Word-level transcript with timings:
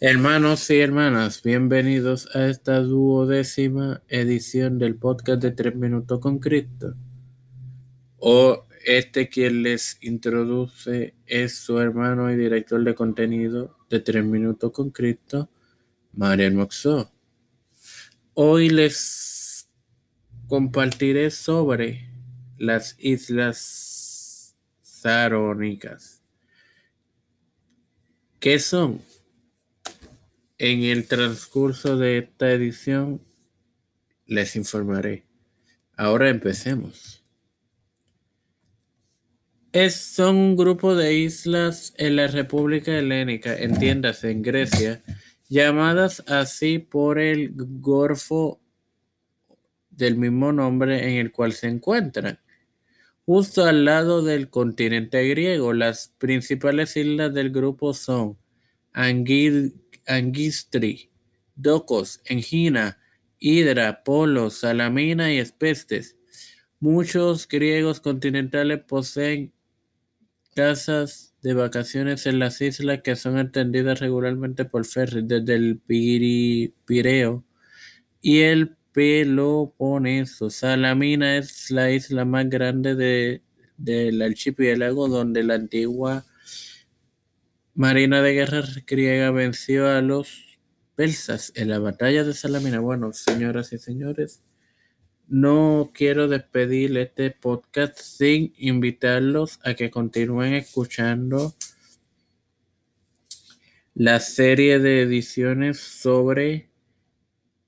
Hermanos 0.00 0.70
y 0.70 0.78
hermanas, 0.78 1.42
bienvenidos 1.42 2.28
a 2.36 2.46
esta 2.46 2.78
duodécima 2.78 4.00
edición 4.06 4.78
del 4.78 4.94
podcast 4.94 5.42
de 5.42 5.50
Tres 5.50 5.74
Minutos 5.74 6.20
con 6.20 6.38
Cristo. 6.38 6.94
O 8.16 8.64
este 8.86 9.28
quien 9.28 9.64
les 9.64 9.98
introduce 10.00 11.16
es 11.26 11.58
su 11.58 11.80
hermano 11.80 12.30
y 12.30 12.36
director 12.36 12.84
de 12.84 12.94
contenido 12.94 13.76
de 13.90 13.98
Tres 13.98 14.24
Minutos 14.24 14.70
con 14.70 14.90
Cristo, 14.90 15.48
Mariel 16.12 16.54
Moxó. 16.54 17.10
Hoy 18.34 18.70
les 18.70 19.66
compartiré 20.46 21.32
sobre 21.32 22.08
las 22.56 22.94
Islas 23.00 24.54
Sarónicas. 24.80 26.22
¿Qué 28.38 28.60
son? 28.60 29.07
En 30.60 30.82
el 30.82 31.06
transcurso 31.06 31.96
de 31.96 32.18
esta 32.18 32.50
edición 32.50 33.20
les 34.26 34.56
informaré. 34.56 35.24
Ahora 35.96 36.30
empecemos. 36.30 37.22
Es, 39.70 39.94
son 39.94 40.34
un 40.34 40.56
grupo 40.56 40.96
de 40.96 41.14
islas 41.14 41.94
en 41.96 42.16
la 42.16 42.26
República 42.26 42.98
Helénica, 42.98 43.56
entiéndase, 43.56 44.32
en 44.32 44.42
Grecia, 44.42 45.00
llamadas 45.48 46.24
así 46.26 46.80
por 46.80 47.20
el 47.20 47.52
Golfo 47.54 48.60
del 49.90 50.16
mismo 50.16 50.52
nombre 50.52 51.08
en 51.08 51.18
el 51.18 51.30
cual 51.30 51.52
se 51.52 51.68
encuentran. 51.68 52.40
Justo 53.24 53.64
al 53.64 53.84
lado 53.84 54.22
del 54.22 54.50
continente 54.50 55.28
griego, 55.28 55.72
las 55.72 56.14
principales 56.18 56.96
islas 56.96 57.32
del 57.32 57.50
grupo 57.50 57.94
son 57.94 58.36
Anguil 58.92 59.84
Angistri, 60.08 61.10
Docos, 61.54 62.20
Engina, 62.24 62.98
Hidra, 63.38 64.02
Polo, 64.02 64.50
Salamina 64.50 65.32
y 65.32 65.38
Espestes. 65.38 66.16
Muchos 66.80 67.46
griegos 67.46 68.00
continentales 68.00 68.80
poseen 68.84 69.52
casas 70.54 71.34
de 71.42 71.54
vacaciones 71.54 72.26
en 72.26 72.40
las 72.40 72.60
islas 72.60 73.02
que 73.02 73.14
son 73.14 73.38
atendidas 73.38 74.00
regularmente 74.00 74.64
por 74.64 74.84
ferry 74.86 75.22
desde 75.22 75.54
el 75.54 75.78
Pireo 75.78 77.44
y 78.20 78.40
el 78.40 78.76
Peloponeso. 78.92 80.50
Salamina 80.50 81.36
es 81.36 81.70
la 81.70 81.92
isla 81.92 82.24
más 82.24 82.48
grande 82.48 82.96
de, 82.96 83.42
del 83.76 84.20
archipiélago 84.22 85.08
donde 85.08 85.44
la 85.44 85.54
antigua 85.54 86.26
Marina 87.78 88.22
de 88.22 88.32
guerra 88.32 88.64
griega 88.88 89.30
venció 89.30 89.86
a 89.86 90.02
los 90.02 90.58
persas 90.96 91.52
en 91.54 91.68
la 91.68 91.78
batalla 91.78 92.24
de 92.24 92.34
Salamina. 92.34 92.80
Bueno, 92.80 93.12
señoras 93.12 93.72
y 93.72 93.78
señores, 93.78 94.40
no 95.28 95.92
quiero 95.94 96.26
despedir 96.26 96.98
este 96.98 97.30
podcast 97.30 97.96
sin 97.96 98.52
invitarlos 98.58 99.60
a 99.62 99.74
que 99.74 99.92
continúen 99.92 100.54
escuchando 100.54 101.54
la 103.94 104.18
serie 104.18 104.80
de 104.80 105.02
ediciones 105.02 105.78
sobre 105.78 106.70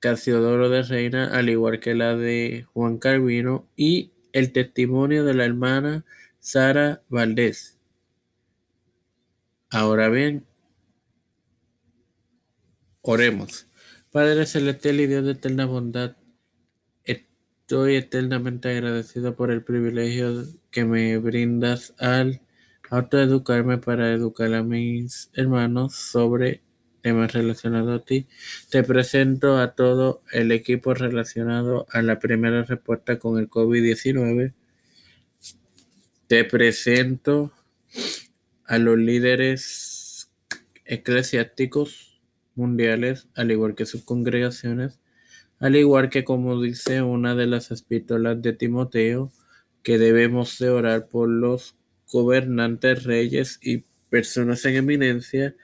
Casiodoro 0.00 0.70
de 0.70 0.82
Reina, 0.82 1.26
al 1.32 1.50
igual 1.50 1.78
que 1.78 1.94
la 1.94 2.16
de 2.16 2.66
Juan 2.72 2.98
Calvino 2.98 3.68
y 3.76 4.10
el 4.32 4.50
testimonio 4.50 5.24
de 5.24 5.34
la 5.34 5.44
hermana 5.44 6.04
Sara 6.40 7.00
Valdés. 7.08 7.79
Ahora 9.72 10.08
bien, 10.08 10.44
oremos. 13.02 13.66
Padre 14.10 14.44
celestial 14.46 14.98
y 14.98 15.06
Dios 15.06 15.24
de 15.24 15.32
eterna 15.32 15.64
bondad, 15.66 16.16
estoy 17.04 17.94
eternamente 17.94 18.68
agradecido 18.68 19.36
por 19.36 19.52
el 19.52 19.62
privilegio 19.62 20.44
que 20.72 20.84
me 20.84 21.16
brindas 21.18 21.94
al 21.98 22.40
autoeducarme 22.90 23.78
para 23.78 24.12
educar 24.12 24.52
a 24.54 24.64
mis 24.64 25.30
hermanos 25.34 25.94
sobre 25.94 26.62
temas 27.00 27.32
relacionados 27.32 28.00
a 28.00 28.04
ti. 28.04 28.26
Te 28.70 28.82
presento 28.82 29.58
a 29.58 29.76
todo 29.76 30.20
el 30.32 30.50
equipo 30.50 30.94
relacionado 30.94 31.86
a 31.92 32.02
la 32.02 32.18
primera 32.18 32.64
respuesta 32.64 33.20
con 33.20 33.38
el 33.38 33.48
COVID-19. 33.48 34.52
Te 36.26 36.44
presento 36.44 37.52
a 38.70 38.78
los 38.78 38.96
líderes 38.96 40.30
eclesiásticos 40.84 42.20
mundiales, 42.54 43.26
al 43.34 43.50
igual 43.50 43.74
que 43.74 43.84
sus 43.84 44.04
congregaciones, 44.04 45.00
al 45.58 45.74
igual 45.74 46.08
que 46.08 46.22
como 46.22 46.62
dice 46.62 47.02
una 47.02 47.34
de 47.34 47.48
las 47.48 47.72
epístolas 47.72 48.40
de 48.40 48.52
Timoteo, 48.52 49.32
que 49.82 49.98
debemos 49.98 50.56
de 50.60 50.70
orar 50.70 51.08
por 51.08 51.28
los 51.28 51.74
gobernantes, 52.12 53.02
reyes 53.02 53.58
y 53.60 53.78
personas 54.08 54.64
en 54.64 54.76
eminencia. 54.76 55.56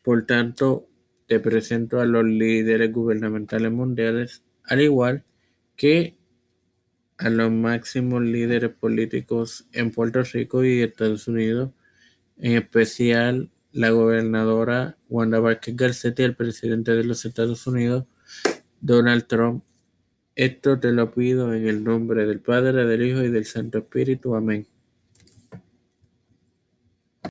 Por 0.00 0.24
tanto, 0.24 0.86
te 1.26 1.40
presento 1.40 1.98
a 1.98 2.04
los 2.04 2.24
líderes 2.24 2.92
gubernamentales 2.92 3.72
mundiales, 3.72 4.44
al 4.62 4.82
igual 4.82 5.24
que 5.74 6.14
a 7.18 7.28
los 7.28 7.50
máximos 7.50 8.22
líderes 8.22 8.70
políticos 8.70 9.66
en 9.72 9.90
Puerto 9.90 10.22
Rico 10.22 10.64
y 10.64 10.82
Estados 10.82 11.26
Unidos, 11.26 11.72
en 12.42 12.56
especial 12.56 13.48
la 13.72 13.90
gobernadora 13.90 14.98
Wanda 15.08 15.38
Vázquez 15.38 15.76
Garcetti, 15.76 16.24
el 16.24 16.34
presidente 16.34 16.90
de 16.90 17.04
los 17.04 17.24
Estados 17.24 17.66
Unidos, 17.66 18.04
Donald 18.80 19.26
Trump. 19.26 19.62
Esto 20.34 20.78
te 20.78 20.92
lo 20.92 21.12
pido 21.12 21.54
en 21.54 21.68
el 21.68 21.84
nombre 21.84 22.26
del 22.26 22.40
Padre, 22.40 22.84
del 22.84 23.06
Hijo 23.06 23.22
y 23.22 23.30
del 23.30 23.46
Santo 23.46 23.78
Espíritu. 23.78 24.34
Amén. 24.34 24.66